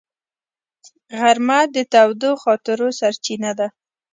غرمه 1.19 1.59
د 1.75 1.77
تودو 1.93 2.31
خاطرو 2.43 2.87
سرچینه 2.99 3.51
ده 3.59 3.67